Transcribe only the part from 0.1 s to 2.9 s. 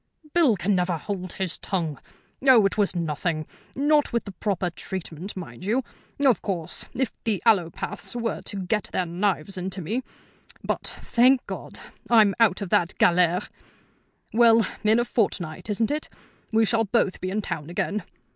"Bill can never hold his tongue. Oh, it